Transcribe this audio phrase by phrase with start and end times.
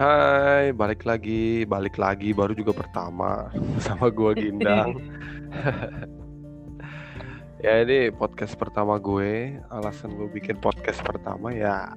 [0.00, 3.52] Hai, balik lagi, balik lagi, baru juga pertama
[3.84, 4.96] sama gua Gindang.
[7.60, 9.60] ya ini podcast pertama gue.
[9.68, 11.92] Alasan gue bikin podcast pertama ya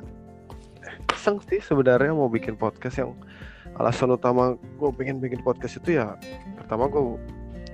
[1.16, 3.16] iseng sih sebenarnya mau bikin podcast yang
[3.79, 6.20] alasan utama gue pengen bikin podcast itu ya
[6.59, 7.15] pertama gue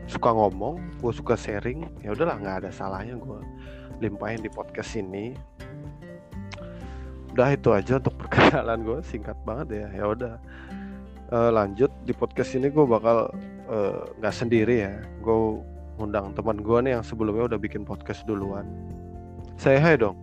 [0.05, 1.89] suka ngomong, gue suka sharing.
[2.05, 3.41] Ya udahlah nggak ada salahnya gue
[3.97, 5.33] limpahin di podcast ini
[7.39, 9.87] udah itu aja untuk perkenalan gue singkat banget ya.
[9.95, 10.35] Ya udah.
[11.31, 13.31] Uh, lanjut di podcast ini gue bakal
[13.71, 14.99] eh, nggak uh, sendiri ya.
[15.23, 15.63] Gue
[15.95, 18.67] undang teman gue nih yang sebelumnya udah bikin podcast duluan.
[19.55, 20.19] Saya hai dong.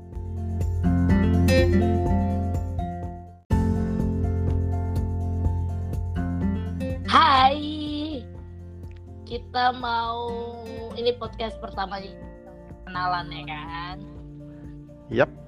[7.09, 7.57] Hai.
[9.25, 10.29] Kita mau
[11.01, 11.97] ini podcast pertama
[12.85, 13.97] kenalan ya kan?
[15.09, 15.46] Yap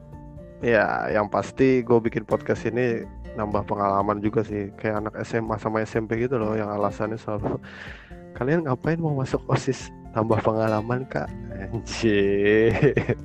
[0.58, 3.06] Ya, yang pasti gue bikin podcast ini
[3.38, 4.74] nambah pengalaman juga sih.
[4.74, 7.62] Kayak anak SMA sama SMP gitu loh, yang alasannya selalu
[8.38, 9.94] kalian ngapain mau masuk osis?
[10.10, 11.30] Tambah pengalaman kak?
[11.54, 12.74] Anjir.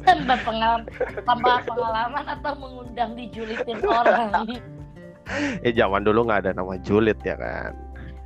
[0.05, 0.85] Tambah pengalaman,
[1.25, 4.45] tambah pengalaman atau mengundang dijulitin orang?
[5.63, 7.71] ya zaman dulu nggak ada nama julid ya kan.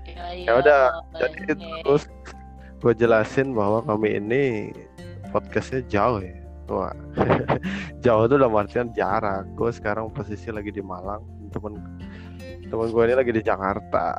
[0.04, 1.54] Ya, ya udah, jadi
[1.86, 2.10] terus
[2.82, 4.74] gue jelasin bahwa kami ini
[5.30, 6.92] podcastnya jauh ya Wah,
[8.04, 9.48] jauh tuh udah artian jarak.
[9.56, 11.80] Gue sekarang posisi lagi di Malang, temen
[12.68, 14.16] temen gue ini lagi di Jakarta.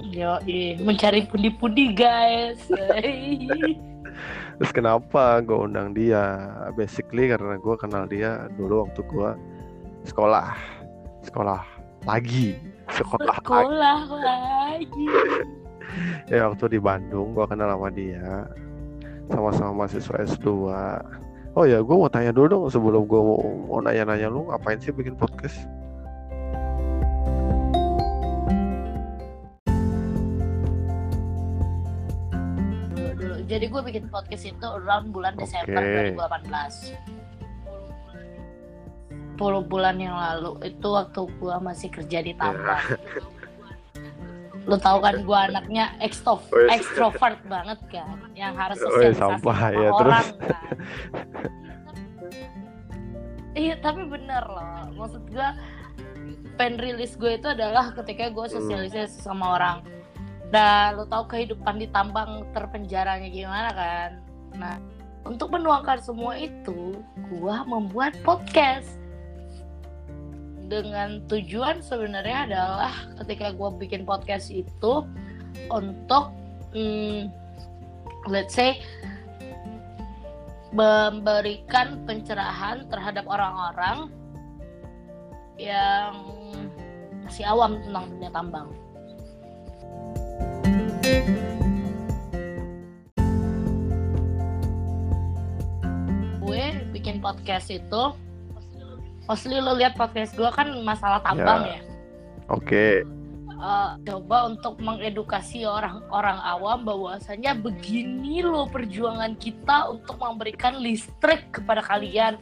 [0.00, 0.40] Yo,
[0.80, 2.60] mencari pundi-pundi guys.
[4.60, 6.52] Terus kenapa gue undang dia?
[6.76, 9.30] Basically karena gue kenal dia dulu waktu gue
[10.08, 10.56] sekolah,
[11.24, 11.60] sekolah
[12.08, 12.56] lagi,
[12.88, 15.04] sekolah, sekolah lagi.
[15.04, 15.06] lagi.
[16.30, 18.46] ya waktu di Bandung gue kenal sama dia
[19.30, 20.48] sama-sama mahasiswa S2
[21.54, 23.38] oh ya gue mau tanya dulu dong sebelum gue mau,
[23.70, 25.56] mau nanya-nanya lu ngapain sih bikin podcast
[33.50, 36.14] jadi gue bikin podcast itu around bulan Desember okay.
[36.14, 36.94] 2018
[39.40, 43.26] 10 bulan yang lalu itu waktu gue masih kerja di tambang yeah.
[44.68, 46.76] lu tahu kan gue anaknya ekstro oh, iya.
[46.76, 50.28] ekstrovert banget kan yang harus oh, iya, sosialisasi oh, sama ya, orang terus.
[50.44, 50.74] kan
[53.64, 55.48] iya tapi bener loh maksud gue
[56.60, 58.54] pen rilis gue itu adalah ketika gue hmm.
[58.60, 59.24] sosialisasi hmm.
[59.24, 59.78] sama orang
[60.52, 64.10] dan lo tau kehidupan di tambang terpenjaranya gimana kan
[64.60, 64.76] nah
[65.24, 67.00] untuk menuangkan semua itu
[67.32, 68.99] gue membuat podcast
[70.70, 75.02] dengan tujuan sebenarnya adalah ketika gue bikin podcast itu
[75.66, 76.30] untuk
[76.70, 77.26] hmm,
[78.30, 78.78] let's say
[80.70, 84.14] memberikan pencerahan terhadap orang-orang
[85.58, 86.14] yang
[87.26, 88.68] masih awam tentang dunia tambang.
[96.38, 96.62] Gue
[96.94, 98.29] bikin podcast itu
[99.30, 101.78] mostly lo lihat podcast gue kan masalah tambang ya.
[101.78, 101.80] ya.
[102.50, 102.66] Oke.
[102.66, 102.94] Okay.
[103.60, 111.78] Uh, coba untuk mengedukasi orang-orang awam bahwasanya begini lo perjuangan kita untuk memberikan listrik kepada
[111.84, 112.40] kalian.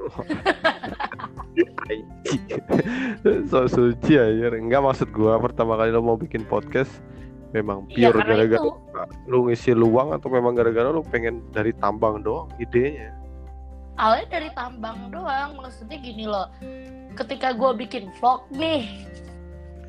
[3.50, 6.88] so suci aja enggak maksud gue pertama kali lo mau bikin podcast
[7.52, 8.64] memang iya, pure gara-gara
[9.28, 13.12] lu ngisi luang atau memang gara-gara lu pengen dari tambang doang idenya
[14.00, 15.60] awalnya dari tambang doang.
[15.60, 16.48] Maksudnya gini loh
[17.20, 18.86] ketika gue bikin vlog nih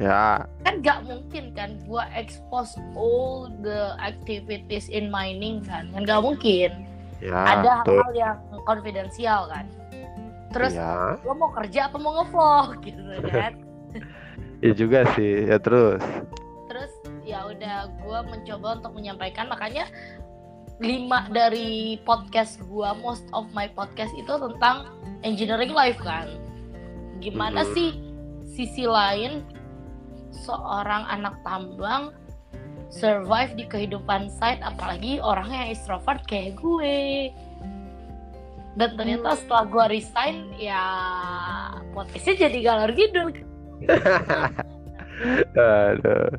[0.01, 0.41] ya.
[0.65, 5.87] kan gak mungkin kan gue expose all the activities in mining kan?
[5.93, 6.89] Kan gak mungkin.
[7.21, 9.69] Ya, ada hal-hal yang konfidensial kan?
[10.51, 11.15] Terus ya.
[11.21, 13.53] lo mau kerja apa mau ngevlog gitu kan?
[14.61, 16.05] Ya juga sih ya terus.
[16.69, 16.93] Terus
[17.25, 19.49] ya udah gue mencoba untuk menyampaikan.
[19.49, 19.89] Makanya
[20.81, 24.89] lima dari podcast gua most of my podcast itu tentang
[25.21, 26.27] engineering life kan
[27.21, 27.75] gimana mm-hmm.
[27.77, 27.91] sih
[28.51, 29.45] sisi lain
[30.33, 32.11] seorang anak tambang
[32.91, 37.31] survive di kehidupan site apalagi orang yang extrovert kayak gue
[38.75, 39.39] dan ternyata hmm.
[39.39, 40.83] setelah gue resign ya
[41.95, 43.21] podcastnya jadi galor gitu
[45.53, 46.29] Aduh.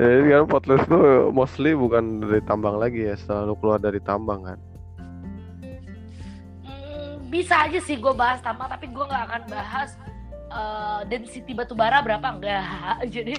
[0.00, 4.58] Jadi sekarang podcast tuh mostly bukan dari tambang lagi ya, selalu keluar dari tambang kan?
[6.64, 9.90] Hmm, bisa aja sih gue bahas tambang, tapi gue nggak akan bahas
[10.48, 12.64] uh, density batu bara berapa enggak.
[13.14, 13.34] Jadi.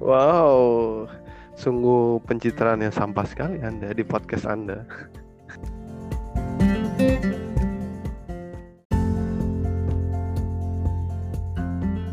[0.00, 1.04] Wow,
[1.60, 4.84] sungguh pencitraan yang sampah sekali anda di podcast anda.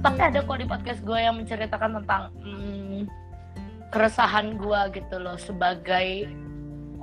[0.08, 3.12] Tapi ada kok di podcast gue yang menceritakan tentang hmm,
[3.92, 6.32] keresahan gue gitu loh sebagai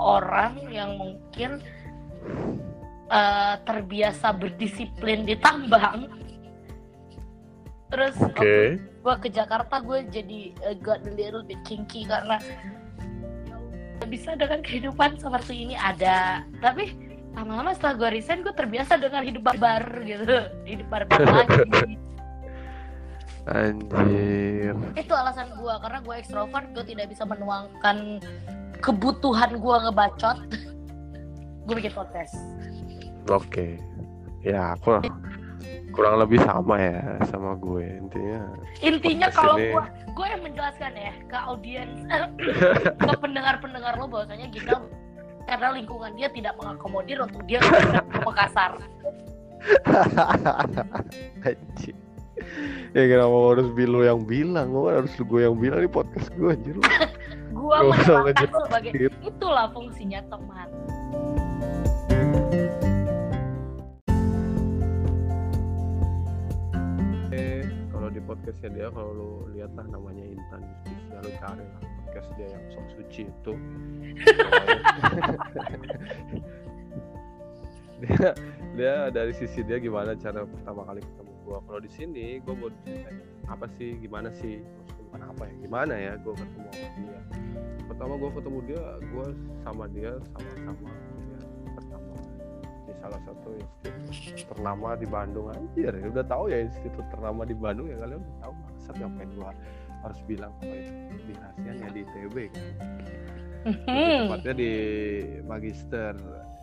[0.00, 1.60] orang yang mungkin
[3.12, 6.08] uh, terbiasa berdisiplin di tambang.
[7.92, 8.80] Terus okay.
[8.80, 12.40] gue ke Jakarta gue jadi uh, got a little bit kinky karena
[14.08, 16.40] bisa dengan kehidupan seperti ini ada.
[16.56, 16.96] Tapi
[17.36, 20.48] lama-lama setelah gue resign gue terbiasa dengan hidup barbar gitu.
[20.64, 22.00] Hidup barbar lagi
[23.48, 24.74] anjir.
[24.96, 28.20] Itu alasan gue karena gue ekstrovert gue tidak bisa menuangkan
[28.80, 30.38] kebutuhan gue ngebacot.
[31.64, 32.36] Gue bikin podcast.
[33.32, 33.48] Oke.
[33.48, 33.72] Okay.
[34.44, 35.00] ya aku
[35.96, 38.52] kurang lebih sama ya sama gue intinya.
[38.84, 41.96] Intinya kalau gue gue yang menjelaskan ya ke audiens
[43.08, 44.78] ke pendengar pendengar lo bahwasanya kita
[45.44, 47.60] karena lingkungan dia tidak mengakomodir untuk dia
[48.14, 48.78] ngomong kasar
[52.96, 54.72] ya kenapa harus bilu yang bilang?
[54.72, 56.76] Gue harus gue yang bilang di podcast gue anjir.
[57.54, 58.90] Gue menjelaskan sebagai
[59.24, 60.68] itulah fungsinya teman.
[68.24, 72.64] Podcastnya dia kalau lu lihat lah namanya Intan Justisia lu cari lah podcast dia yang
[72.72, 73.52] sok suci itu.
[78.04, 78.34] Dia
[78.74, 82.70] dia dari sisi dia gimana cara pertama kali ketemu gua kalau di sini gua mau
[82.82, 84.64] ceritain apa sih gimana sih?
[85.08, 87.20] Bukan apa ya gimana ya gua ketemu sama dia.
[87.86, 89.26] Pertama gua ketemu dia gua
[89.62, 90.90] sama dia sama-sama
[93.04, 93.52] salah satu
[94.08, 98.16] institut ternama di Bandung anjir ya udah tahu ya institut ternama di Bandung ya kalian
[98.24, 99.52] udah tahu maksud ngapain gua
[100.00, 100.92] harus bilang kalau itu.
[101.28, 101.32] Di
[101.68, 102.64] ya di ITB kan.
[103.64, 104.28] Hmm.
[104.28, 104.72] tepatnya di
[105.48, 106.12] magister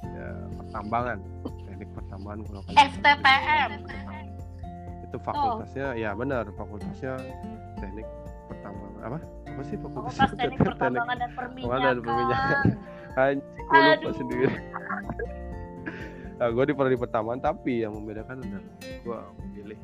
[0.06, 1.18] ya, pertambangan
[1.66, 3.72] teknik pertambangan kalau FTPM
[5.12, 6.00] itu fakultasnya oh.
[6.00, 7.20] ya benar fakultasnya
[7.84, 8.08] teknik
[8.48, 9.20] pertambangan apa?
[9.52, 10.40] Apa sih fakultas Fakultas?
[10.40, 11.82] teknik pertambangan dan perminyakan.
[11.84, 12.66] dan perminyakan.
[13.20, 14.48] Anjing gue lupa sendiri.
[16.42, 19.78] Nah, gue di prodi pertama tapi yang membedakan adalah gue memilih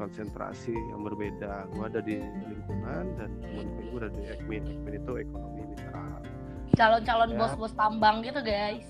[0.00, 1.68] konsentrasi yang berbeda.
[1.76, 6.24] Gue ada di lingkungan dan teman gue ada di ekmin ekmin itu ekonomi mineral.
[6.72, 7.36] Calon-calon ya.
[7.36, 8.88] bos-bos tambang gitu guys.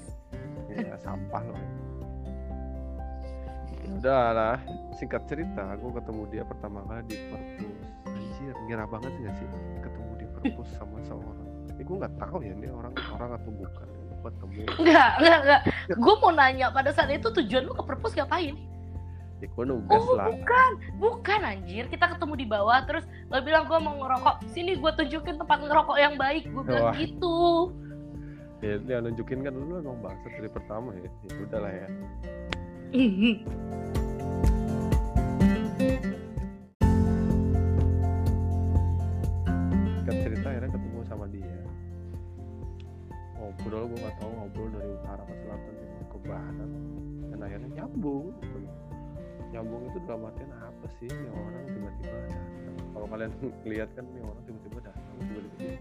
[0.70, 1.73] Ya sampah loh
[4.04, 4.56] udah lah
[5.00, 7.88] singkat cerita gue ketemu dia pertama kali di perpus.
[8.04, 9.48] Anjir ngira banget gak sih?
[9.80, 11.48] Ketemu di perpus sama seorang.
[11.72, 13.88] Tapi gue nggak tahu ya ini orang orang atau bukan.
[14.20, 18.52] Ketemu enggak enggak enggak gue mau nanya pada saat itu tujuan lu ke perpus ngapain?
[19.40, 20.28] Ya gue nugas oh, lah.
[20.28, 20.70] bukan.
[21.00, 21.88] Bukan anjir.
[21.88, 24.52] Kita ketemu di bawah terus lo bilang gue mau ngerokok.
[24.52, 26.44] Sini gue tunjukin tempat ngerokok yang baik.
[26.52, 27.00] Gue bilang Wah.
[27.00, 27.72] gitu
[28.64, 31.08] ya yang nunjukin kan lu emang bangsa dari pertama ya?
[31.28, 31.88] Ya udah lah ya
[43.54, 45.74] ngobrol gue nggak tahu ngobrol dari utara ke selatan
[46.08, 46.70] ke barat.
[47.32, 48.58] Dan akhirnya nyambung gitu.
[49.54, 51.10] nyambung itu dalam artian apa sih?
[51.10, 52.76] Yang orang tiba-tiba datang.
[52.94, 53.32] Kalau kalian
[53.70, 55.03] lihat kan nih orang tiba-tiba datang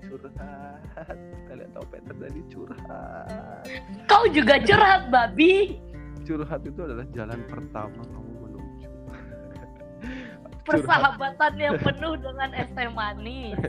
[0.07, 1.17] curhat
[1.49, 3.65] kalian tahu Peter tadi curhat.
[4.09, 5.77] Kau juga curhat babi.
[6.23, 8.89] Curhat itu adalah jalan pertama kamu menuju.
[10.67, 13.59] Persahabatan yang penuh dengan es teh manis.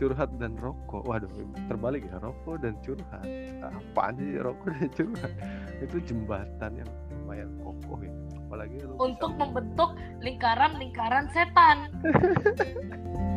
[0.00, 1.04] Curhat dan rokok.
[1.04, 1.30] Waduh
[1.68, 2.16] terbalik ya.
[2.18, 3.26] Rokok dan curhat.
[3.60, 5.32] Apa sih rokok dan curhat?
[5.78, 6.90] Itu jembatan yang
[7.22, 8.12] lumayan kokoh ya.
[8.52, 11.88] Apalagi untuk membentuk lingkaran-lingkaran setan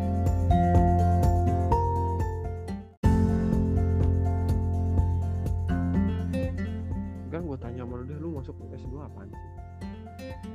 [9.05, 9.51] apaan sih?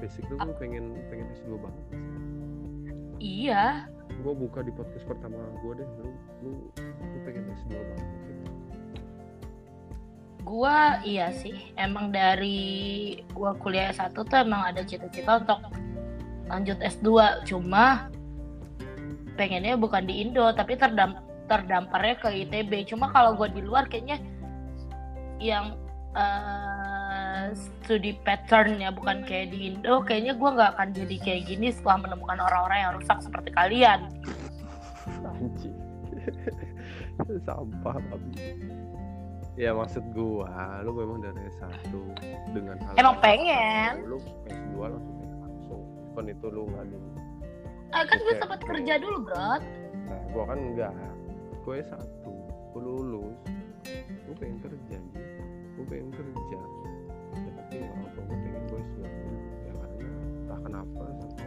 [0.02, 1.86] Basic lu, lu pengen pengen S2 banget
[3.20, 3.86] iya.
[4.20, 6.10] Gue buka di podcast pertama gue deh lu
[6.42, 8.32] lu lu pengen S2 banget gitu.
[10.40, 11.70] gue iya sih.
[11.78, 15.60] Emang dari gue kuliah S1 tuh emang ada cita-cita untuk
[16.50, 17.08] lanjut S2
[17.46, 18.10] cuma
[19.38, 21.14] pengennya bukan di Indo tapi terdam
[21.46, 24.18] terdamparnya ke ITB cuma kalau gue di luar kayaknya
[25.38, 25.78] yang
[26.18, 26.79] uh,
[27.56, 30.00] studi patternnya bukan kayak di Indo.
[30.04, 34.00] Kayaknya gue nggak akan jadi kayak gini setelah menemukan orang-orang yang rusak seperti kalian.
[35.24, 35.76] Anjing.
[37.46, 38.80] Sampah babi
[39.60, 41.92] ya maksud gua lu memang dari S1
[42.56, 44.08] dengan hal emang pengen?
[44.08, 44.16] Lu
[44.48, 45.82] S2 langsung langsung.
[46.16, 46.96] Kan itu lu nggak di
[47.92, 49.60] ah, kan gue sempat kerja dulu bro.
[50.08, 50.94] Nah gua kan enggak
[51.60, 52.24] gue S1
[52.72, 53.36] gue lulus.
[54.24, 54.98] Gue pengen kerja
[55.76, 56.56] gue pengen kerja.
[56.56, 56.64] ya,
[57.70, 58.98] tapi orang tua gue pengen gue S2
[59.62, 60.02] ya karena
[60.42, 61.38] entah kenapa sama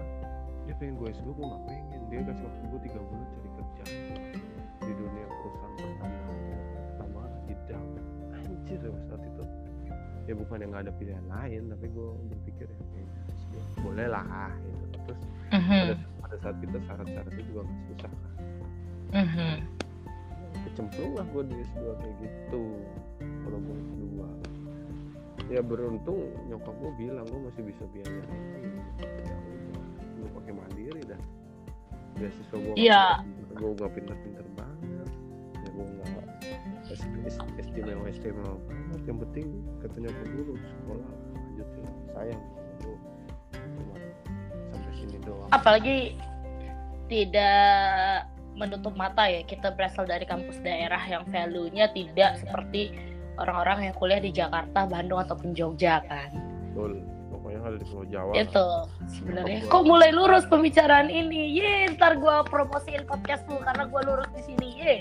[0.68, 2.00] Dia pengen gue S2 gue gak pengen.
[2.12, 3.84] Dia kasih waktu gue tiga bulan cari kerja
[4.84, 6.20] di dunia perusahaan pertama.
[6.92, 7.54] Pertama di
[8.36, 9.44] anjir ya saat itu.
[10.28, 15.00] Ya bukan yang gak ada pilihan lain tapi gue berpikir ya S2 boleh lah gitu.
[15.08, 15.22] Terus
[15.56, 18.34] Mhm, pada, pada saat kita syarat-syaratnya juga gak susah kan.
[19.16, 19.75] Mhm.
[20.76, 22.64] Kecemplung lah gue di S2 kayak gitu
[23.48, 24.04] kalau mau S2
[25.48, 29.40] ya beruntung nyokap gue bilang gue masih bisa biayain ya
[30.20, 31.22] gue pakai mandiri dah.
[32.20, 33.24] Beasiswa gue Iya.
[33.56, 35.10] gue gak pinter-pinter banget.
[35.64, 36.16] Ya gue gak
[37.64, 39.00] istimewa istimewa banget.
[39.08, 39.48] Yang penting
[39.80, 41.86] kata nyokap gue lu sekolah lanjutin.
[42.12, 42.42] Sayang
[42.84, 42.98] gue
[43.80, 43.96] cuma
[44.76, 45.50] sampai sini doang.
[45.56, 46.20] Apalagi
[47.06, 52.96] tidak menutup mata ya kita berasal dari kampus daerah yang value-nya tidak seperti
[53.36, 56.32] orang-orang yang kuliah di Jakarta, Bandung ataupun Jogja kan.
[56.72, 58.68] betul pokoknya ada di Pulau Jawa Itu
[59.12, 59.60] sebenarnya.
[59.68, 61.60] Kok mulai lurus pembicaraan ini?
[61.60, 64.68] Ye, ntar gua promosiin podcast lu karena gua lurus di sini.
[64.80, 64.96] Ye.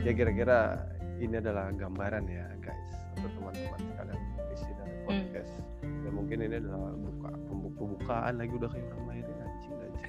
[0.06, 0.86] ya kira-kira
[1.18, 4.86] ini adalah gambaran ya guys untuk teman-teman sekalian podcast ya
[6.16, 10.04] mungkin ini adalah buka pembu- pembukaan lagi udah kayak orang lahirin anjing anjing.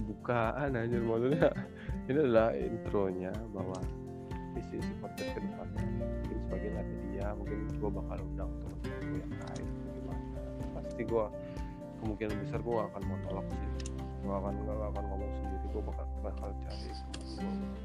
[0.10, 1.50] Bukaan anjir maksudnya.
[2.06, 3.78] Ini adalah intronya bahwa
[4.58, 9.66] isi-isi podcast ke depannya mungkin sebagai media mungkin gue bakal undang teman-teman gue yang lain
[9.94, 10.40] gimana.
[10.78, 11.24] Pasti gue
[12.02, 13.70] kemungkinan besar gue akan monolog sih.
[14.20, 16.90] Gue akan gak akan ngomong sendiri gue bakal bakal cari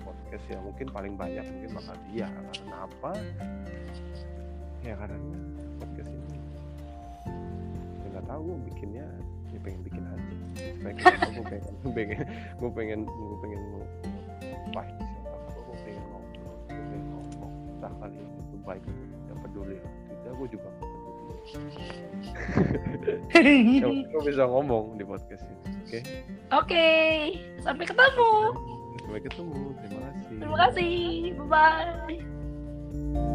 [0.02, 3.12] podcast ya mungkin paling banyak mungkin bakal dia karena apa
[4.86, 5.18] ya karena
[5.82, 9.06] podcast ini ya nggak tahu gue bikinnya
[9.50, 10.34] ya pengen bikin aja
[10.94, 12.20] kenapa gue pengen gue pengen
[12.62, 13.62] gue pengen gue pengen
[14.46, 14.84] siapa
[15.58, 20.48] gue pengen ngobrol gue pengen ngomong entah kali itu baik tidak peduli atau tidak gue
[20.54, 20.70] juga
[23.34, 26.00] yang gue bisa ngomong di podcast ini oke
[26.54, 26.88] Oke,
[27.66, 28.32] sampai ketemu.
[29.02, 30.94] sampai ketemu terima kasih Terima kasih.
[31.38, 33.34] Bye bye.